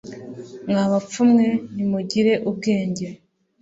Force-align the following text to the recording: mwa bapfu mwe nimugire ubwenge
mwa 0.69 0.85
bapfu 0.91 1.21
mwe 1.31 1.47
nimugire 1.75 2.33
ubwenge 2.49 3.07